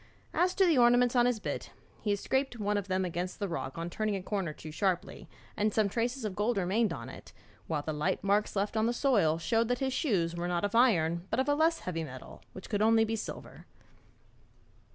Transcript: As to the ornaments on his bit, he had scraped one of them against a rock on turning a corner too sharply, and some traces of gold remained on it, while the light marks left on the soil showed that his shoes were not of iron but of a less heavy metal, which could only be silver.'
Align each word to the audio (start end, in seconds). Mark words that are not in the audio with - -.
As 0.33 0.55
to 0.55 0.65
the 0.65 0.79
ornaments 0.79 1.15
on 1.15 1.27
his 1.27 1.39
bit, 1.39 1.69
he 2.01 2.09
had 2.09 2.17
scraped 2.17 2.57
one 2.57 2.75
of 2.75 2.87
them 2.87 3.05
against 3.05 3.39
a 3.39 3.47
rock 3.47 3.77
on 3.77 3.87
turning 3.87 4.15
a 4.15 4.23
corner 4.23 4.51
too 4.51 4.71
sharply, 4.71 5.29
and 5.55 5.71
some 5.71 5.89
traces 5.89 6.25
of 6.25 6.35
gold 6.35 6.57
remained 6.57 6.91
on 6.91 7.07
it, 7.07 7.33
while 7.67 7.83
the 7.83 7.93
light 7.93 8.23
marks 8.23 8.55
left 8.55 8.75
on 8.75 8.87
the 8.87 8.93
soil 8.93 9.37
showed 9.37 9.67
that 9.67 9.77
his 9.77 9.93
shoes 9.93 10.35
were 10.35 10.47
not 10.47 10.65
of 10.65 10.73
iron 10.73 11.27
but 11.29 11.39
of 11.39 11.47
a 11.47 11.53
less 11.53 11.81
heavy 11.81 12.03
metal, 12.03 12.41
which 12.53 12.67
could 12.67 12.81
only 12.81 13.05
be 13.05 13.15
silver.' 13.15 13.67